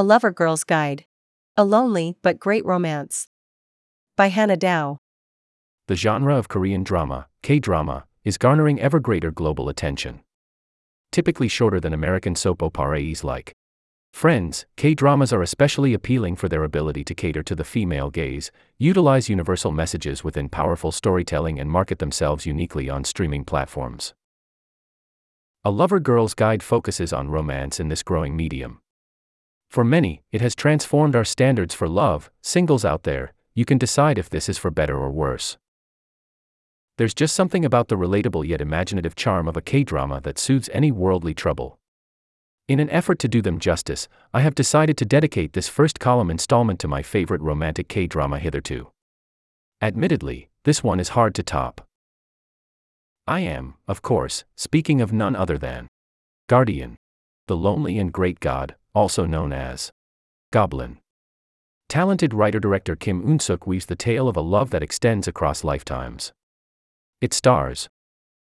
A 0.00 0.04
Lover 0.04 0.30
Girl's 0.30 0.62
Guide. 0.62 1.06
A 1.56 1.64
Lonely 1.64 2.16
but 2.22 2.38
Great 2.38 2.64
Romance. 2.64 3.26
By 4.16 4.28
Hannah 4.28 4.56
Dow. 4.56 5.00
The 5.88 5.96
genre 5.96 6.36
of 6.36 6.46
Korean 6.46 6.84
drama, 6.84 7.26
K 7.42 7.58
drama, 7.58 8.04
is 8.22 8.38
garnering 8.38 8.80
ever 8.80 9.00
greater 9.00 9.32
global 9.32 9.68
attention. 9.68 10.20
Typically 11.10 11.48
shorter 11.48 11.80
than 11.80 11.92
American 11.92 12.36
soap 12.36 12.62
operas 12.62 13.24
like 13.24 13.52
Friends, 14.12 14.66
K 14.76 14.94
dramas 14.94 15.32
are 15.32 15.42
especially 15.42 15.94
appealing 15.94 16.36
for 16.36 16.48
their 16.48 16.62
ability 16.62 17.02
to 17.02 17.14
cater 17.16 17.42
to 17.42 17.56
the 17.56 17.64
female 17.64 18.08
gaze, 18.08 18.52
utilize 18.78 19.28
universal 19.28 19.72
messages 19.72 20.22
within 20.22 20.48
powerful 20.48 20.92
storytelling, 20.92 21.58
and 21.58 21.68
market 21.68 21.98
themselves 21.98 22.46
uniquely 22.46 22.88
on 22.88 23.02
streaming 23.02 23.44
platforms. 23.44 24.14
A 25.64 25.72
Lover 25.72 25.98
Girl's 25.98 26.34
Guide 26.34 26.62
focuses 26.62 27.12
on 27.12 27.30
romance 27.30 27.80
in 27.80 27.88
this 27.88 28.04
growing 28.04 28.36
medium. 28.36 28.80
For 29.68 29.84
many, 29.84 30.22
it 30.32 30.40
has 30.40 30.54
transformed 30.54 31.14
our 31.14 31.24
standards 31.24 31.74
for 31.74 31.88
love. 31.88 32.30
Singles 32.40 32.84
out 32.84 33.02
there, 33.02 33.34
you 33.54 33.64
can 33.64 33.76
decide 33.76 34.18
if 34.18 34.30
this 34.30 34.48
is 34.48 34.56
for 34.56 34.70
better 34.70 34.96
or 34.96 35.10
worse. 35.10 35.58
There's 36.96 37.14
just 37.14 37.36
something 37.36 37.64
about 37.64 37.88
the 37.88 37.96
relatable 37.96 38.46
yet 38.46 38.60
imaginative 38.60 39.14
charm 39.14 39.46
of 39.46 39.56
a 39.56 39.62
K 39.62 39.84
drama 39.84 40.20
that 40.22 40.38
soothes 40.38 40.70
any 40.72 40.90
worldly 40.90 41.34
trouble. 41.34 41.78
In 42.66 42.80
an 42.80 42.90
effort 42.90 43.18
to 43.20 43.28
do 43.28 43.40
them 43.40 43.58
justice, 43.58 44.08
I 44.34 44.40
have 44.40 44.54
decided 44.54 44.96
to 44.98 45.04
dedicate 45.04 45.52
this 45.52 45.68
first 45.68 46.00
column 46.00 46.30
installment 46.30 46.80
to 46.80 46.88
my 46.88 47.02
favorite 47.02 47.40
romantic 47.40 47.88
K 47.88 48.06
drama 48.06 48.38
hitherto. 48.38 48.90
Admittedly, 49.80 50.48
this 50.64 50.82
one 50.82 50.98
is 50.98 51.10
hard 51.10 51.34
to 51.36 51.42
top. 51.42 51.86
I 53.26 53.40
am, 53.40 53.74
of 53.86 54.02
course, 54.02 54.44
speaking 54.56 55.00
of 55.00 55.12
none 55.12 55.36
other 55.36 55.58
than 55.58 55.88
Guardian, 56.48 56.96
the 57.46 57.56
lonely 57.56 57.98
and 57.98 58.12
great 58.12 58.40
god, 58.40 58.74
also 58.94 59.26
known 59.26 59.52
as 59.52 59.90
Goblin. 60.50 60.98
Talented 61.88 62.34
writer 62.34 62.60
director 62.60 62.96
Kim 62.96 63.22
Eun 63.22 63.40
Suk 63.40 63.66
weaves 63.66 63.86
the 63.86 63.96
tale 63.96 64.28
of 64.28 64.36
a 64.36 64.42
love 64.42 64.70
that 64.70 64.82
extends 64.82 65.26
across 65.26 65.64
lifetimes. 65.64 66.32
It 67.20 67.32
stars 67.32 67.88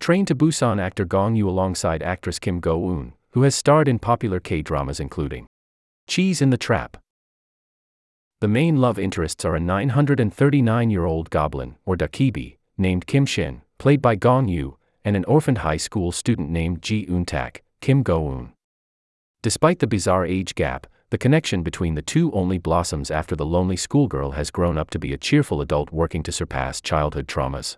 Train 0.00 0.24
to 0.26 0.34
Busan 0.34 0.80
actor 0.80 1.04
Gong 1.04 1.34
Yoo 1.34 1.48
alongside 1.48 2.02
actress 2.02 2.38
Kim 2.38 2.60
Go 2.60 2.80
Eun, 2.80 3.12
who 3.30 3.42
has 3.42 3.54
starred 3.54 3.88
in 3.88 3.98
popular 3.98 4.40
K 4.40 4.62
dramas 4.62 5.00
including 5.00 5.46
Cheese 6.06 6.40
in 6.40 6.50
the 6.50 6.56
Trap. 6.56 6.96
The 8.40 8.48
main 8.48 8.80
love 8.80 8.98
interests 8.98 9.44
are 9.44 9.56
a 9.56 9.60
939 9.60 10.90
year 10.90 11.04
old 11.04 11.30
goblin, 11.30 11.76
or 11.84 11.96
Dokkaebi, 11.96 12.56
named 12.76 13.06
Kim 13.06 13.26
Shin, 13.26 13.62
played 13.78 14.00
by 14.00 14.14
Gong 14.14 14.46
Yoo, 14.48 14.76
and 15.04 15.16
an 15.16 15.24
orphaned 15.24 15.58
high 15.58 15.76
school 15.76 16.12
student 16.12 16.48
named 16.48 16.80
Ji 16.80 17.06
Eun 17.06 17.26
Tak, 17.26 17.62
Kim 17.80 18.02
Go 18.02 18.22
Eun. 18.22 18.52
Despite 19.42 19.78
the 19.78 19.86
bizarre 19.86 20.26
age 20.26 20.54
gap, 20.54 20.86
the 21.10 21.18
connection 21.18 21.62
between 21.62 21.94
the 21.94 22.02
two 22.02 22.32
only 22.32 22.58
blossoms 22.58 23.10
after 23.10 23.36
the 23.36 23.46
lonely 23.46 23.76
schoolgirl 23.76 24.32
has 24.32 24.50
grown 24.50 24.76
up 24.76 24.90
to 24.90 24.98
be 24.98 25.12
a 25.12 25.18
cheerful 25.18 25.60
adult 25.60 25.92
working 25.92 26.22
to 26.24 26.32
surpass 26.32 26.80
childhood 26.80 27.28
traumas. 27.28 27.76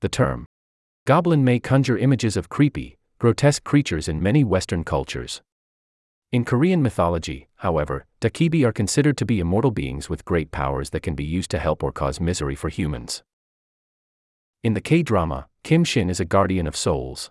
The 0.00 0.08
term 0.08 0.46
goblin 1.06 1.44
may 1.44 1.58
conjure 1.58 1.98
images 1.98 2.36
of 2.36 2.48
creepy, 2.48 2.98
grotesque 3.18 3.64
creatures 3.64 4.08
in 4.08 4.22
many 4.22 4.44
Western 4.44 4.84
cultures. 4.84 5.42
In 6.30 6.44
Korean 6.44 6.82
mythology, 6.82 7.48
however, 7.56 8.06
Dokkaebi 8.20 8.64
are 8.64 8.72
considered 8.72 9.18
to 9.18 9.26
be 9.26 9.40
immortal 9.40 9.70
beings 9.70 10.08
with 10.08 10.24
great 10.24 10.50
powers 10.50 10.90
that 10.90 11.02
can 11.02 11.14
be 11.14 11.24
used 11.24 11.50
to 11.50 11.58
help 11.58 11.82
or 11.82 11.92
cause 11.92 12.20
misery 12.20 12.54
for 12.54 12.68
humans. 12.68 13.22
In 14.62 14.74
the 14.74 14.80
K 14.80 15.02
drama, 15.02 15.48
Kim 15.62 15.84
Shin 15.84 16.08
is 16.08 16.20
a 16.20 16.24
guardian 16.24 16.66
of 16.66 16.76
souls. 16.76 17.30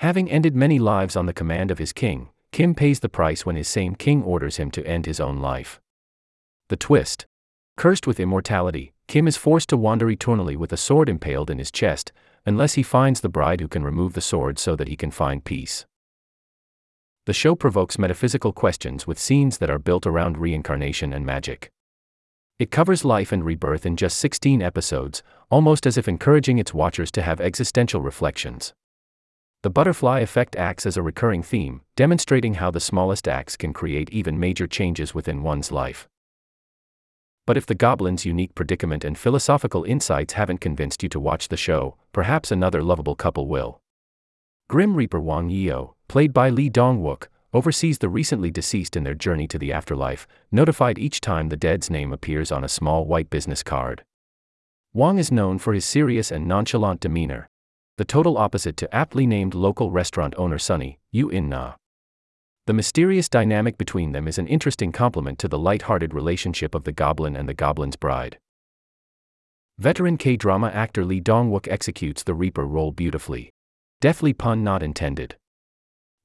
Having 0.00 0.30
ended 0.30 0.56
many 0.56 0.78
lives 0.78 1.14
on 1.14 1.26
the 1.26 1.34
command 1.34 1.70
of 1.70 1.76
his 1.76 1.92
king, 1.92 2.30
Kim 2.52 2.74
pays 2.74 3.00
the 3.00 3.10
price 3.10 3.44
when 3.44 3.54
his 3.54 3.68
same 3.68 3.94
king 3.94 4.22
orders 4.22 4.56
him 4.56 4.70
to 4.70 4.86
end 4.86 5.04
his 5.04 5.20
own 5.20 5.40
life. 5.40 5.78
The 6.70 6.78
twist 6.78 7.26
Cursed 7.76 8.06
with 8.06 8.18
immortality, 8.18 8.94
Kim 9.08 9.28
is 9.28 9.36
forced 9.36 9.68
to 9.68 9.76
wander 9.76 10.08
eternally 10.08 10.56
with 10.56 10.72
a 10.72 10.78
sword 10.78 11.10
impaled 11.10 11.50
in 11.50 11.58
his 11.58 11.70
chest, 11.70 12.12
unless 12.46 12.74
he 12.74 12.82
finds 12.82 13.20
the 13.20 13.28
bride 13.28 13.60
who 13.60 13.68
can 13.68 13.84
remove 13.84 14.14
the 14.14 14.22
sword 14.22 14.58
so 14.58 14.74
that 14.74 14.88
he 14.88 14.96
can 14.96 15.10
find 15.10 15.44
peace. 15.44 15.84
The 17.26 17.34
show 17.34 17.54
provokes 17.54 17.98
metaphysical 17.98 18.54
questions 18.54 19.06
with 19.06 19.18
scenes 19.18 19.58
that 19.58 19.68
are 19.68 19.78
built 19.78 20.06
around 20.06 20.38
reincarnation 20.38 21.12
and 21.12 21.26
magic. 21.26 21.70
It 22.58 22.70
covers 22.70 23.04
life 23.04 23.32
and 23.32 23.44
rebirth 23.44 23.84
in 23.84 23.98
just 23.98 24.18
16 24.18 24.62
episodes, 24.62 25.22
almost 25.50 25.86
as 25.86 25.98
if 25.98 26.08
encouraging 26.08 26.56
its 26.56 26.72
watchers 26.72 27.10
to 27.10 27.20
have 27.20 27.38
existential 27.38 28.00
reflections. 28.00 28.72
The 29.62 29.68
butterfly 29.70 30.20
effect 30.20 30.56
acts 30.56 30.86
as 30.86 30.96
a 30.96 31.02
recurring 31.02 31.42
theme, 31.42 31.82
demonstrating 31.94 32.54
how 32.54 32.70
the 32.70 32.80
smallest 32.80 33.28
acts 33.28 33.58
can 33.58 33.74
create 33.74 34.08
even 34.08 34.40
major 34.40 34.66
changes 34.66 35.14
within 35.14 35.42
one's 35.42 35.70
life. 35.70 36.08
But 37.46 37.58
if 37.58 37.66
the 37.66 37.74
goblin's 37.74 38.24
unique 38.24 38.54
predicament 38.54 39.04
and 39.04 39.18
philosophical 39.18 39.84
insights 39.84 40.32
haven't 40.32 40.62
convinced 40.62 41.02
you 41.02 41.10
to 41.10 41.20
watch 41.20 41.48
the 41.48 41.58
show, 41.58 41.96
perhaps 42.12 42.50
another 42.50 42.82
lovable 42.82 43.14
couple 43.14 43.48
will. 43.48 43.82
Grim 44.70 44.94
Reaper 44.94 45.20
Wang 45.20 45.50
Yeo, 45.50 45.94
played 46.08 46.32
by 46.32 46.48
Lee 46.48 46.70
Dong-wook, 46.70 47.28
oversees 47.52 47.98
the 47.98 48.08
recently 48.08 48.50
deceased 48.50 48.96
in 48.96 49.04
their 49.04 49.14
journey 49.14 49.46
to 49.48 49.58
the 49.58 49.72
afterlife, 49.72 50.26
notified 50.50 50.98
each 50.98 51.20
time 51.20 51.50
the 51.50 51.56
dead's 51.56 51.90
name 51.90 52.14
appears 52.14 52.50
on 52.50 52.64
a 52.64 52.68
small 52.68 53.04
white 53.04 53.28
business 53.28 53.62
card. 53.62 54.04
Wang 54.94 55.18
is 55.18 55.30
known 55.30 55.58
for 55.58 55.74
his 55.74 55.84
serious 55.84 56.30
and 56.30 56.48
nonchalant 56.48 57.00
demeanor, 57.00 57.50
the 58.00 58.04
total 58.06 58.38
opposite 58.38 58.78
to 58.78 58.94
aptly 58.94 59.26
named 59.26 59.52
local 59.52 59.90
restaurant 59.90 60.32
owner 60.38 60.58
Sunny, 60.58 60.98
Yu 61.12 61.28
In 61.28 61.50
Na. 61.50 61.74
The 62.66 62.72
mysterious 62.72 63.28
dynamic 63.28 63.76
between 63.76 64.12
them 64.12 64.26
is 64.26 64.38
an 64.38 64.46
interesting 64.46 64.90
complement 64.90 65.38
to 65.40 65.48
the 65.48 65.58
light-hearted 65.58 66.14
relationship 66.14 66.74
of 66.74 66.84
the 66.84 66.92
goblin 66.92 67.36
and 67.36 67.46
the 67.46 67.52
goblin's 67.52 67.96
bride. 67.96 68.38
Veteran 69.76 70.16
K-drama 70.16 70.68
actor 70.68 71.04
Lee 71.04 71.20
Dong-wook 71.20 71.68
executes 71.68 72.22
the 72.22 72.32
Reaper 72.32 72.66
role 72.66 72.90
beautifully. 72.90 73.50
Deftly 74.00 74.32
pun 74.32 74.64
not 74.64 74.82
intended. 74.82 75.36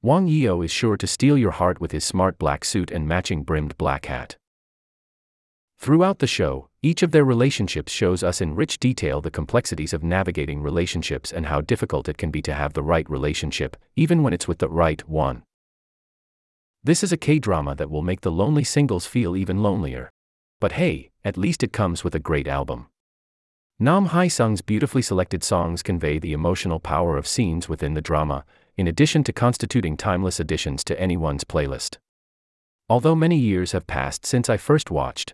Wang 0.01 0.29
Yeo 0.29 0.61
is 0.61 0.71
sure 0.71 0.95
to 0.95 1.05
steal 1.05 1.37
your 1.37 1.51
heart 1.51 1.81
with 1.81 1.91
his 1.91 2.05
smart 2.05 2.39
black 2.39 2.63
suit 2.63 2.89
and 2.89 3.05
matching 3.05 3.43
brimmed 3.43 3.77
black 3.77 4.05
hat. 4.05 4.37
Throughout 5.77 6.19
the 6.19 6.25
show, 6.25 6.69
each 6.85 7.01
of 7.01 7.09
their 7.09 7.25
relationships 7.25 7.91
shows 7.91 8.21
us 8.21 8.41
in 8.41 8.53
rich 8.53 8.77
detail 8.77 9.19
the 9.19 9.31
complexities 9.31 9.91
of 9.91 10.03
navigating 10.03 10.61
relationships 10.61 11.33
and 11.33 11.47
how 11.47 11.59
difficult 11.59 12.07
it 12.07 12.15
can 12.15 12.29
be 12.29 12.43
to 12.43 12.53
have 12.53 12.73
the 12.73 12.83
right 12.83 13.09
relationship, 13.09 13.75
even 13.95 14.21
when 14.21 14.33
it's 14.33 14.47
with 14.47 14.59
the 14.59 14.69
right 14.69 15.09
one. 15.09 15.41
This 16.83 17.03
is 17.03 17.11
a 17.11 17.17
K 17.17 17.39
drama 17.39 17.73
that 17.73 17.89
will 17.89 18.03
make 18.03 18.21
the 18.21 18.31
lonely 18.31 18.63
singles 18.63 19.07
feel 19.07 19.35
even 19.35 19.63
lonelier. 19.63 20.11
But 20.61 20.73
hey, 20.73 21.09
at 21.23 21.37
least 21.37 21.63
it 21.63 21.73
comes 21.73 22.03
with 22.03 22.13
a 22.13 22.19
great 22.19 22.47
album. 22.47 22.85
Nam 23.79 24.05
Hye 24.05 24.27
Seung's 24.27 24.61
beautifully 24.61 25.01
selected 25.01 25.43
songs 25.43 25.81
convey 25.81 26.19
the 26.19 26.33
emotional 26.33 26.79
power 26.79 27.17
of 27.17 27.27
scenes 27.27 27.67
within 27.67 27.95
the 27.95 27.99
drama, 27.99 28.45
in 28.77 28.87
addition 28.87 29.23
to 29.23 29.33
constituting 29.33 29.97
timeless 29.97 30.39
additions 30.39 30.83
to 30.83 31.01
anyone's 31.01 31.43
playlist. 31.43 31.97
Although 32.87 33.15
many 33.15 33.37
years 33.39 33.71
have 33.71 33.87
passed 33.87 34.23
since 34.23 34.51
I 34.51 34.57
first 34.57 34.91
watched 34.91 35.33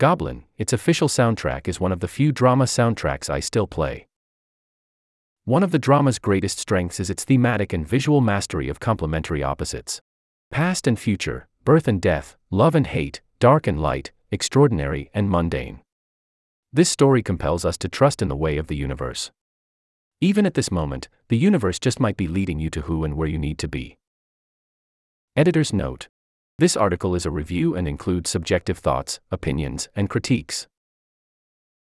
Goblin, 0.00 0.44
its 0.56 0.72
official 0.72 1.08
soundtrack 1.08 1.68
is 1.68 1.78
one 1.78 1.92
of 1.92 2.00
the 2.00 2.08
few 2.08 2.32
drama 2.32 2.64
soundtracks 2.64 3.28
I 3.28 3.38
still 3.38 3.66
play. 3.66 4.06
One 5.44 5.62
of 5.62 5.72
the 5.72 5.78
drama's 5.78 6.18
greatest 6.18 6.58
strengths 6.58 7.00
is 7.00 7.10
its 7.10 7.22
thematic 7.22 7.74
and 7.74 7.86
visual 7.86 8.22
mastery 8.22 8.70
of 8.70 8.80
complementary 8.80 9.42
opposites. 9.42 10.00
Past 10.50 10.86
and 10.86 10.98
future, 10.98 11.48
birth 11.66 11.86
and 11.86 12.00
death, 12.00 12.38
love 12.50 12.74
and 12.74 12.86
hate, 12.86 13.20
dark 13.40 13.66
and 13.66 13.78
light, 13.78 14.10
extraordinary 14.30 15.10
and 15.12 15.28
mundane. 15.28 15.80
This 16.72 16.88
story 16.88 17.22
compels 17.22 17.66
us 17.66 17.76
to 17.76 17.88
trust 17.90 18.22
in 18.22 18.28
the 18.28 18.34
way 18.34 18.56
of 18.56 18.68
the 18.68 18.76
universe. 18.76 19.30
Even 20.22 20.46
at 20.46 20.54
this 20.54 20.70
moment, 20.70 21.10
the 21.28 21.36
universe 21.36 21.78
just 21.78 22.00
might 22.00 22.16
be 22.16 22.26
leading 22.26 22.58
you 22.58 22.70
to 22.70 22.80
who 22.82 23.04
and 23.04 23.18
where 23.18 23.28
you 23.28 23.38
need 23.38 23.58
to 23.58 23.68
be. 23.68 23.98
Editor's 25.36 25.74
note. 25.74 26.08
This 26.60 26.76
article 26.76 27.14
is 27.14 27.24
a 27.24 27.30
review 27.30 27.74
and 27.74 27.88
includes 27.88 28.28
subjective 28.28 28.76
thoughts, 28.76 29.18
opinions, 29.30 29.88
and 29.96 30.10
critiques. 30.10 30.66